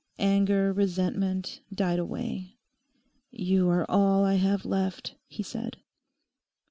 Anger, 0.17 0.73
resentment 0.73 1.61
died 1.71 1.99
away. 1.99 2.57
'You 3.29 3.69
are 3.69 3.85
all 3.87 4.25
I 4.25 4.33
have 4.33 4.65
left,' 4.65 5.13
he 5.27 5.43
said. 5.43 5.77